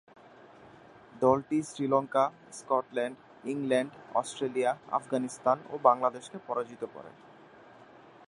[1.21, 2.25] দলটি Sri Lanka,
[2.51, 3.17] Scotland,
[3.43, 7.11] England, Australia, Afghanistan ও বাংলাদেশকে পরাজিত করে।